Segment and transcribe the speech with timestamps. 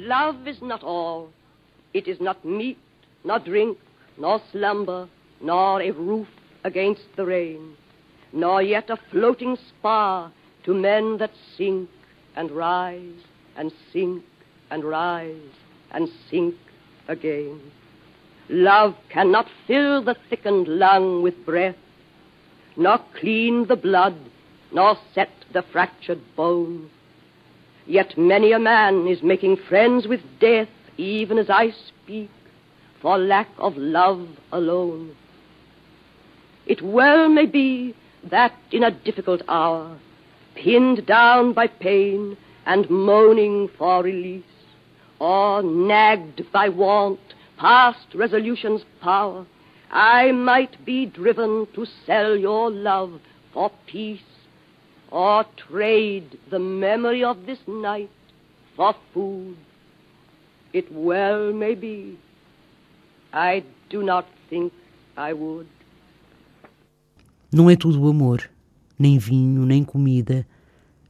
[0.00, 1.28] Love is not all.
[1.92, 2.78] It is not meat,
[3.22, 3.76] nor drink,
[4.16, 5.08] nor slumber,
[5.42, 6.26] nor a roof
[6.64, 7.76] against the rain,
[8.32, 10.32] nor yet a floating spar
[10.64, 11.90] to men that sink
[12.34, 13.22] and rise
[13.56, 14.24] and sink
[14.70, 15.54] and rise
[15.90, 16.54] and sink
[17.06, 17.60] again.
[18.48, 21.76] Love cannot fill the thickened lung with breath,
[22.74, 24.16] nor clean the blood,
[24.72, 26.88] nor set the fractured bone.
[27.90, 32.30] Yet many a man is making friends with death, even as I speak,
[33.02, 35.16] for lack of love alone.
[36.66, 37.96] It well may be
[38.30, 39.98] that in a difficult hour,
[40.54, 44.44] pinned down by pain and moaning for release,
[45.18, 47.18] or nagged by want
[47.58, 49.44] past resolution's power,
[49.90, 53.20] I might be driven to sell your love
[53.52, 54.29] for peace,
[55.10, 58.10] or trade the memory of this night
[58.76, 59.56] for food.
[60.72, 62.16] It well may be.
[63.32, 64.72] I do not think
[65.16, 65.66] I would.
[67.52, 68.48] Não é tudo amor,
[68.96, 70.46] nem vinho, nem comida,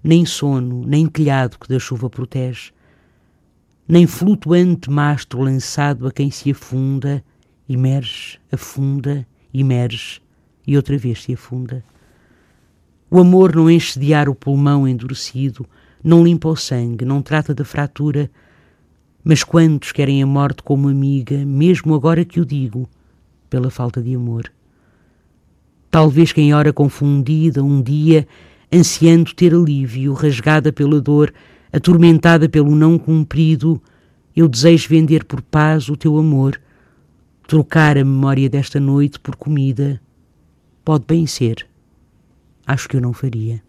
[0.02, 2.72] nem sono, nem telhado que da chuva protege,
[3.86, 7.22] nem flutuante mastro lançado a quem se afunda,
[7.68, 10.22] emerge, afunda, emerge
[10.66, 11.84] e outra vez se afunda.
[13.10, 15.66] O amor não enche de ar o pulmão endurecido,
[16.02, 18.30] não limpa o sangue, não trata da fratura,
[19.24, 22.88] mas quantos querem a morte como amiga, mesmo agora que o digo,
[23.50, 24.52] pela falta de amor?
[25.90, 28.28] Talvez quem ora confundida um dia,
[28.72, 31.34] ansiando ter alívio, rasgada pela dor,
[31.72, 33.82] atormentada pelo não cumprido,
[34.36, 36.60] eu desejo vender por paz o teu amor,
[37.48, 40.00] trocar a memória desta noite por comida.
[40.84, 41.69] Pode bem ser.
[42.70, 43.60] Acho que eu não faria.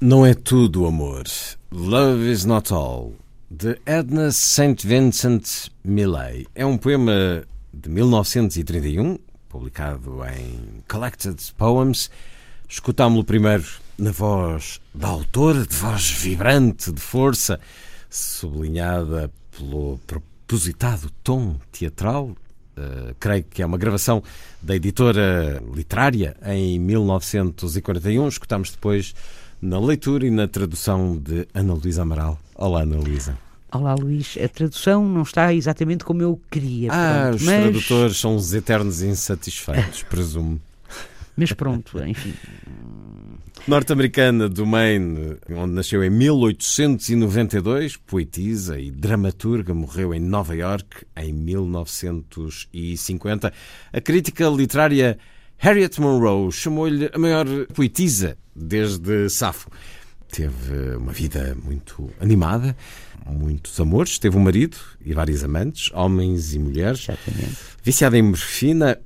[0.00, 1.24] Não é tudo amor.
[1.72, 3.14] Love is not all.
[3.50, 4.86] De Edna St.
[4.86, 6.46] Vincent Millay.
[6.54, 7.42] É um poema
[7.74, 12.08] de 1931, publicado em Collected Poems.
[12.68, 13.66] Escutámo-lo primeiro
[13.98, 17.58] na voz da autora, de voz vibrante, de força,
[18.08, 22.36] sublinhada pelo propositado tom teatral.
[22.78, 24.22] Uh, creio que é uma gravação
[24.62, 28.28] da editora literária em 1941.
[28.28, 29.14] Escutámos depois
[29.60, 32.38] na leitura e na tradução de Ana Luísa Amaral.
[32.54, 33.36] Olá, Ana Luísa.
[33.72, 34.38] Olá, Luís.
[34.42, 36.90] A tradução não está exatamente como eu queria.
[36.92, 37.62] Ah, pronto, os mas...
[37.62, 40.60] tradutores são os eternos insatisfeitos, presumo.
[41.38, 42.34] Mas pronto, enfim.
[43.68, 51.32] Norte-americana do Maine, onde nasceu em 1892, poetisa e dramaturga, morreu em Nova York em
[51.32, 53.52] 1950.
[53.92, 55.16] A crítica literária
[55.58, 59.70] Harriet Monroe chamou-lhe a maior poetisa desde Safo.
[60.28, 62.76] Teve uma vida muito animada,
[63.26, 67.06] muitos amores, teve um marido e vários amantes, homens e mulheres.
[67.08, 67.56] Exatamente.
[67.82, 68.98] Viciada em morfina,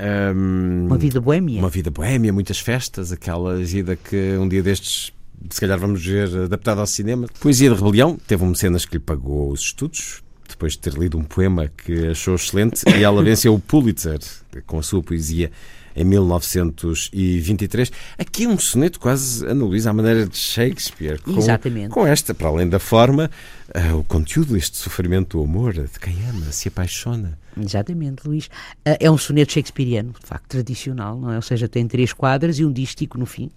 [0.00, 1.58] um, Uma vida boêmia.
[1.58, 5.12] Uma vida boémia, muitas festas, aquela vida que um dia destes,
[5.50, 7.26] se calhar vamos ver adaptada ao cinema.
[7.40, 11.18] Poesia de Rebelião, teve um mecenas que lhe pagou os estudos, depois de ter lido
[11.18, 14.18] um poema que achou excelente, e ela venceu o Pulitzer
[14.66, 15.50] com a sua poesia
[15.98, 17.90] em 1923.
[18.16, 21.20] Aqui um soneto quase, Ana Luísa, à maneira de Shakespeare.
[21.20, 21.88] Com, Exatamente.
[21.88, 23.28] Com esta, para além da forma,
[23.74, 27.36] uh, o conteúdo, este sofrimento, o amor, de quem ama, se apaixona.
[27.60, 28.48] Exatamente, Luís.
[28.84, 31.36] Ah, É um soneto shakespeariano, de facto, tradicional, não é?
[31.36, 33.50] Ou seja, tem três quadras e um dístico no fim.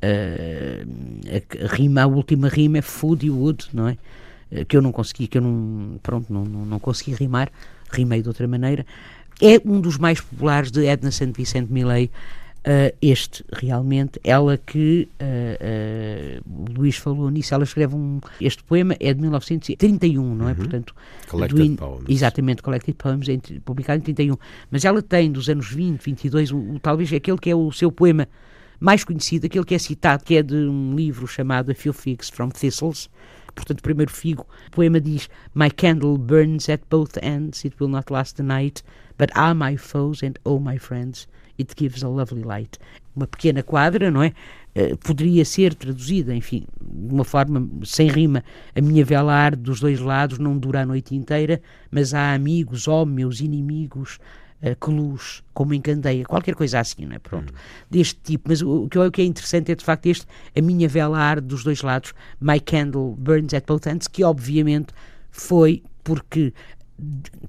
[0.00, 0.86] Ah,
[1.64, 3.98] a rima, a última rima é food e wood, não é?
[4.68, 7.50] Que eu não consegui, que eu não, pronto, não, não, não consegui rimar,
[7.90, 8.86] rimei de outra maneira.
[9.40, 11.32] É um dos mais populares de Edna St.
[11.36, 12.10] Vicente Millay,
[12.64, 18.96] ah, este realmente, ela que ah, o Luís falou nisso, ela escreve um, este poema
[19.00, 20.54] é de 1931, não é?
[20.54, 20.94] Portanto,
[21.28, 22.04] Collected in- Poems.
[22.08, 24.36] Exatamente, Collected Poems, em- publicado em 31.
[24.70, 27.90] Mas ela tem dos anos 20, 22, o, o- talvez aquele que é o seu
[27.92, 28.28] poema
[28.80, 32.28] mais conhecido, aquele que é citado, que é de um livro chamado A Few Figs
[32.30, 33.08] from Thistles,
[33.54, 34.46] portanto, primeiro figo.
[34.68, 38.82] O poema diz: My candle burns at both ends, it will not last the night,
[39.18, 41.28] but ah, my foes and oh, my friends,
[41.58, 42.78] it gives a lovely light.
[43.14, 44.32] Uma pequena quadra, não é?
[44.76, 48.42] Uh, poderia ser traduzida, enfim, de uma forma sem rima.
[48.74, 51.62] A minha vela arde dos dois lados, não dura a noite inteira,
[51.92, 54.18] mas há amigos, ó oh, meus inimigos,
[54.64, 57.18] uh, que luz, como encandeia, qualquer coisa assim, não é?
[57.18, 57.56] Pronto, hum.
[57.90, 58.48] deste tipo.
[58.48, 60.26] Mas o, o, que é interessante é de facto este:
[60.56, 64.94] a minha vela arde dos dois lados, my candle burns at both ends, que obviamente
[65.30, 66.52] foi porque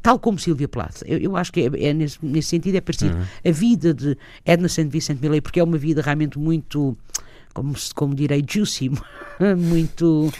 [0.01, 3.15] tal como Silvia Plath, eu, eu acho que é, é nesse, nesse, sentido é parecido.
[3.15, 3.23] Uhum.
[3.45, 4.87] A vida de Edna St.
[4.89, 6.97] Vincent Millay, porque é uma vida realmente muito,
[7.53, 8.89] como, como direi, juicy,
[9.57, 10.31] muito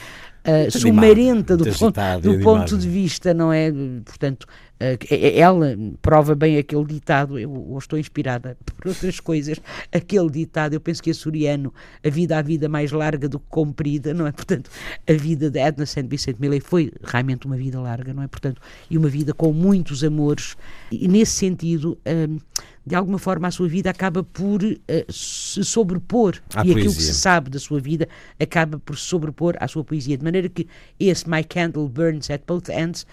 [0.46, 3.72] uh, sumarenta do, ponto, do ponto de vista, não é?
[4.04, 9.60] Portanto, uh, ela prova bem aquele ditado, eu, eu, estou inspirada por outras coisas,
[9.92, 13.48] aquele ditado, eu penso que é suriano, a vida a vida mais larga do que
[13.50, 14.32] comprida, não é?
[14.32, 14.70] Portanto,
[15.08, 16.08] a vida de Edna St.
[16.08, 18.28] Vincent Millay foi realmente uma vida larga, não é?
[18.28, 20.56] Portanto, e uma vida com muitos amores,
[20.92, 21.98] e nesse sentido...
[22.06, 22.40] Um,
[22.86, 26.74] de alguma forma a sua vida acaba por uh, se sobrepor à e poesia.
[26.74, 28.08] aquilo que se sabe da sua vida
[28.40, 30.68] acaba por se sobrepor à sua poesia, de maneira que
[31.00, 33.06] esse My Candle Burns at Both Ends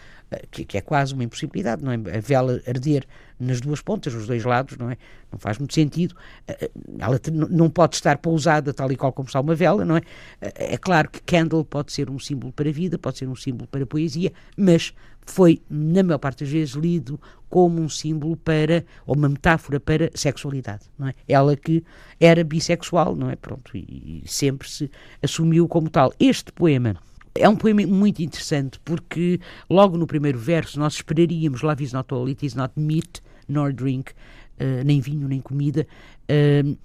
[0.51, 1.97] que, que, é quase uma impossibilidade, não é?
[1.97, 3.05] A vela arder
[3.39, 4.97] nas duas pontas, nos dois lados, não é?
[5.31, 6.15] Não faz muito sentido.
[6.47, 7.21] Eh, eh, ela
[7.51, 10.03] não pode estar pousada tal e qual como está uma vela, não é?
[10.41, 13.37] Eh, é claro que candle pode ser um símbolo para a vida, pode ser um
[13.37, 14.95] símbolo para a poesia, mas
[15.27, 20.11] foi, na maior parte das vezes, lido como um símbolo para, ou uma metáfora para
[20.15, 21.15] sexualidade, não é?
[21.29, 21.85] Ela que
[22.19, 23.37] era bissexual, não é?
[23.37, 24.91] Pronto, e, e sempre se
[25.23, 26.13] assumiu como tal.
[26.19, 26.97] Este poema
[27.35, 32.13] é um poema muito interessante porque logo no primeiro verso nós esperaríamos Love is not
[32.13, 35.87] all, it is not meat nor drink, uh, nem vinho nem comida,
[36.31, 36.79] uh,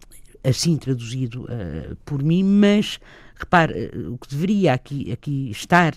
[0.44, 3.00] assim traduzido uh, por mim, mas
[3.36, 5.96] repare, o que deveria aqui, aqui estar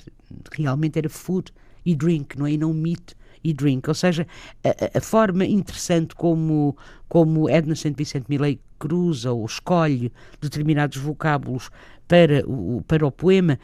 [0.52, 1.52] realmente era food
[1.84, 2.52] e drink, não é?
[2.52, 4.26] E não meat e drink, ou seja,
[4.62, 6.76] a, a, forma interessante como,
[7.08, 7.94] como Edna St.
[7.96, 10.12] Vincent Millay cruza ou escolhe
[10.42, 11.70] determinados vocábulos
[12.06, 13.58] para o, para o poema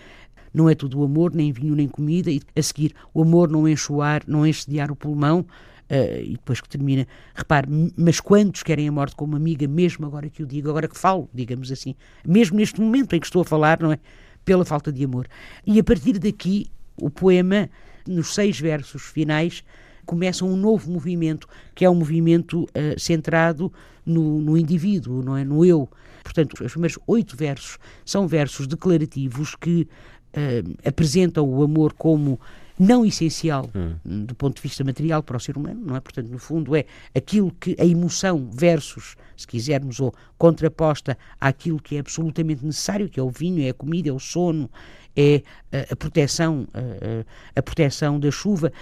[0.56, 3.92] não é tudo amor, nem vinho, nem comida, e a seguir o amor não enche
[3.92, 8.20] o ar, não enche de ar o pulmão, uh, e depois que termina, repare, mas
[8.20, 11.70] quantos querem a morte como amiga, mesmo agora que eu digo, agora que falo, digamos
[11.70, 11.94] assim,
[12.26, 13.98] mesmo neste momento em que estou a falar, não é?
[14.46, 15.26] Pela falta de amor.
[15.66, 17.68] E a partir daqui, o poema,
[18.06, 19.62] nos seis versos finais,
[20.05, 23.73] começa um novo movimento, que é um movimento uh, centrado
[24.05, 25.44] no, no, indivíduo, não é?
[25.44, 25.88] No eu.
[26.23, 29.88] Portanto, os primeiros oito versos são versos declarativos que
[30.32, 32.41] uh, apresentam o amor como
[32.79, 34.25] não essencial hum.
[34.25, 36.00] do ponto de vista material para o ser humano, não é?
[36.00, 41.97] Portanto, no fundo, é aquilo que a emoção versus, se quisermos, ou contraposta àquilo que
[41.97, 44.70] é absolutamente necessário, que é o vinho, é a comida, é o sono,
[45.16, 45.42] é
[45.72, 48.72] a, a proteção, a, a, proteção da chuva.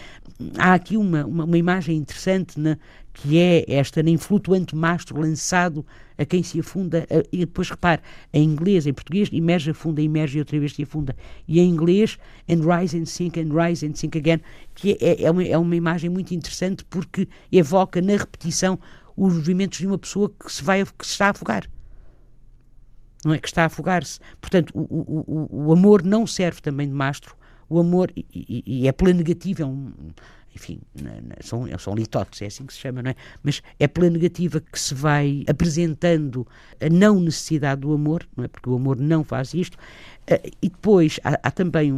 [0.58, 2.76] Há aqui uma, uma, uma imagem interessante na,
[3.12, 5.86] que é esta nem flutuante mastro lançado
[6.18, 8.00] a quem se afunda, e depois repare,
[8.32, 11.16] em inglês, em português, emerge, afunda, emerge e outra vez se afunda.
[11.46, 14.40] E em inglês, and rise and sink, and rise and sink again,
[14.74, 18.78] que é, é, uma, é uma imagem muito interessante porque evoca na repetição
[19.16, 21.64] os movimentos de uma pessoa que se, vai, que se está a afogar.
[23.24, 23.38] Não é?
[23.38, 24.20] Que está a afogar-se.
[24.40, 27.36] Portanto, o, o, o amor não serve também de mastro,
[27.68, 29.92] o amor, e, e, e é pela negativa, é um,
[30.54, 30.80] enfim,
[31.40, 33.14] são, são litotes, é assim que se chama, não é?
[33.42, 36.46] Mas é pela negativa que se vai apresentando
[36.80, 38.48] a não necessidade do amor, não é?
[38.48, 39.76] Porque o amor não faz isto.
[40.30, 41.96] Uh, e depois há, há também um,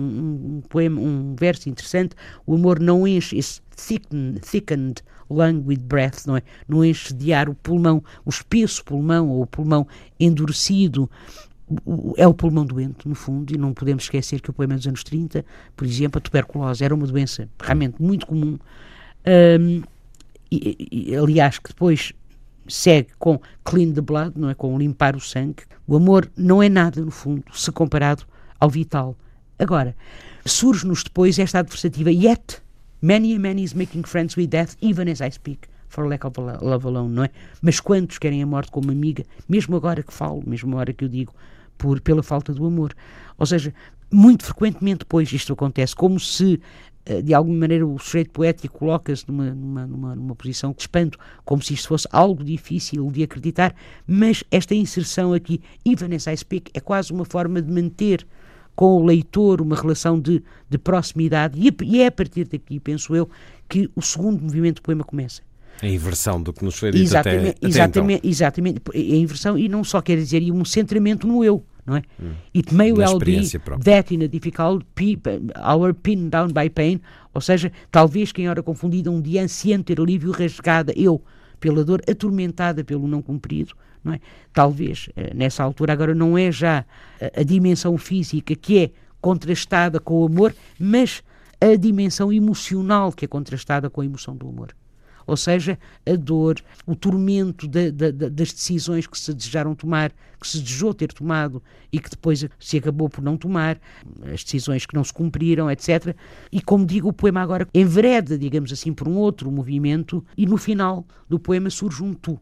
[0.56, 5.02] um, poema, um verso interessante: o amor não enche esse thickened, thickened
[5.80, 6.42] breath, não é?
[6.68, 9.86] Não enche de ar o pulmão, o espesso pulmão ou o pulmão
[10.18, 11.10] endurecido
[12.16, 15.02] é o pulmão doente, no fundo, e não podemos esquecer que o poema dos anos
[15.02, 15.44] 30,
[15.76, 18.58] por exemplo, a tuberculose era uma doença realmente muito comum,
[19.26, 19.82] um,
[20.50, 22.12] e, e, aliás, que depois
[22.68, 24.54] segue com clean the blood, não é?
[24.54, 25.64] Com limpar o sangue.
[25.86, 28.24] O amor não é nada, no fundo, se comparado
[28.60, 29.16] ao vital.
[29.58, 29.96] Agora,
[30.44, 32.62] surge-nos depois esta adversativa, yet
[33.02, 35.68] many and many is making friends with death, even as I speak
[36.04, 37.30] love alone, não é?
[37.62, 41.08] Mas quantos querem a morte como amiga, mesmo agora que falo, mesmo agora que eu
[41.08, 41.34] digo,
[41.78, 42.94] por, pela falta do amor.
[43.38, 43.72] Ou seja,
[44.10, 46.60] muito frequentemente depois isto acontece, como se
[47.04, 51.18] eh, de alguma maneira o sujeito poético coloca-se numa, numa, numa, numa, posição de espanto,
[51.44, 53.74] como se isto fosse algo difícil de acreditar,
[54.06, 58.26] mas esta inserção aqui, even as I speak, é quase uma forma de manter
[58.74, 63.14] com o leitor uma relação de, de proximidade, e, e é a partir daqui, penso
[63.14, 63.28] eu,
[63.68, 65.42] que o segundo movimento do poema começa.
[65.82, 68.30] A inversão do que nos foi dito exatamente, até, exatamente, até então.
[68.30, 72.02] Exatamente, a inversão, e não só quer dizer, e um centramento no eu, não é?
[72.54, 73.84] It may Da well be própria.
[73.84, 74.84] that in a difficult
[75.62, 77.00] hour pinned down by pain,
[77.34, 81.22] ou seja, talvez que em hora confundida um dia ansiando ter alívio rasgada, eu,
[81.60, 84.20] pela dor, atormentada pelo não cumprido, não é?
[84.52, 86.84] Talvez, eh, nessa altura, agora não é já
[87.20, 88.90] a, a dimensão física que é
[89.20, 91.22] contrastada com o amor, mas
[91.60, 94.68] a dimensão emocional que é contrastada com a emoção do amor.
[95.26, 96.56] Ou seja, a dor,
[96.86, 101.12] o tormento da- da- da- das decisões que se desejaram tomar, que se desejou ter
[101.12, 103.80] tomado e que depois se acabou por não tomar,
[104.32, 106.14] as decisões que não se cumpriram, etc.
[106.52, 110.56] E como digo, o poema agora envereda, digamos assim, por um outro movimento e no
[110.56, 112.38] final do poema surge um tu.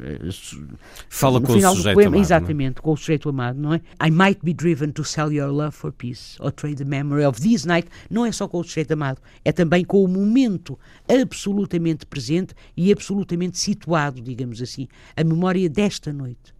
[0.00, 0.66] Eh, su-
[1.08, 2.24] Fala no com o final do sujeito poema, amado, é?
[2.24, 3.80] exatamente, com o sujeito amado, não é?
[4.04, 7.40] I might be driven to sell your love for peace or trade the memory of
[7.40, 7.88] this night.
[8.10, 12.90] Não é só com o sujeito amado, é também com o momento absolutamente presente e
[12.92, 16.51] absolutamente situado, digamos assim, a memória desta noite.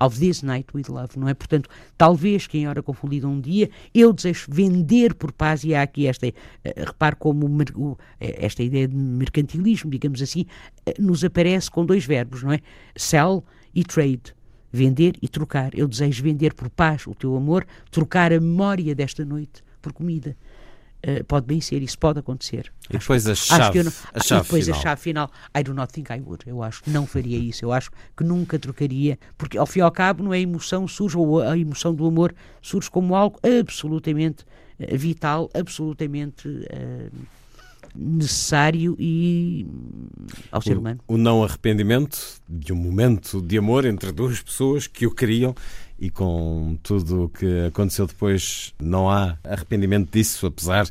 [0.00, 1.34] Of this night with love, não é?
[1.34, 5.82] Portanto, talvez que em hora confundida um dia, eu desejo vender por paz, e há
[5.82, 6.34] aqui esta, eh,
[6.76, 7.48] repare como
[8.20, 10.46] eh, esta ideia de mercantilismo, digamos assim,
[10.86, 12.60] eh, nos aparece com dois verbos, não é?
[12.96, 14.34] Sell e trade.
[14.70, 15.76] Vender e trocar.
[15.76, 20.36] Eu desejo vender por paz o teu amor, trocar a memória desta noite por comida.
[21.00, 22.72] Eh, pode bem ser, isso pode acontecer.
[22.90, 24.78] E depois a chave, não- a chave depois final.
[24.78, 25.30] a chave final.
[25.56, 26.42] I do not think I would.
[26.44, 27.64] Eu acho que não faria isso.
[27.64, 30.88] Eu acho que nunca trocaria, porque ao fim e ao cabo, não é a emoção
[30.88, 34.44] surge, ou a emoção do amor surge como algo absolutamente
[34.78, 37.10] eh, vital, absolutamente eh,
[37.94, 40.08] necessário e hum,
[40.50, 41.00] ao ser humano.
[41.06, 45.54] O, o não arrependimento de um momento de amor entre duas pessoas que o queriam
[45.98, 50.86] e com tudo o que aconteceu depois não há arrependimento disso, apesar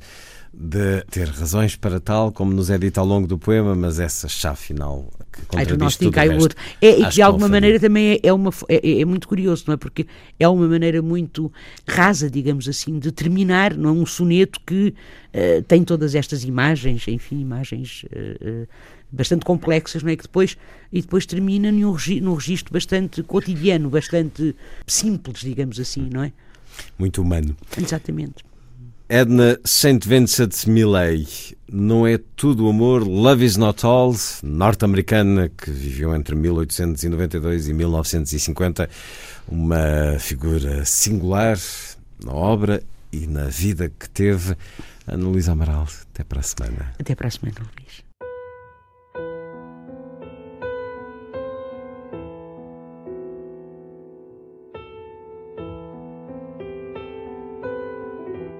[0.54, 4.28] de ter razões para tal, como nos é dito ao longo do poema, mas essa
[4.28, 6.56] chave final que contradiz tudo o resto.
[6.82, 9.76] É, e de alguma maneira também é, é uma, é, é- é muito curioso, não
[9.76, 9.78] é?
[9.78, 10.08] Porque
[10.40, 11.52] é uma maneira muito
[11.88, 13.94] rasa, digamos assim, de terminar, não é?
[13.94, 14.96] Um soneto que
[15.32, 18.68] eh, tem todas estas imagens, enfim, imagens eh, eh,
[19.12, 20.16] bastante complexas, não é?
[20.16, 20.58] Que depois,
[20.92, 26.32] e depois termina num, num registro bastante cotidiano, bastante simples, digamos assim, não é?
[26.98, 27.56] muito humano.
[27.78, 28.46] Exatamente.
[29.10, 30.00] Edna St.
[30.06, 31.26] Vincent Millay,
[31.72, 38.90] não é tudo amor, Love is Not All, norte-americana que viveu entre 1892 e 1950,
[39.48, 41.58] uma figura singular
[42.22, 44.58] na obra e na vida que teve.
[45.08, 46.94] Ana Luísa Amaral, até para a semana.
[47.00, 48.07] Até para a semana, Luís.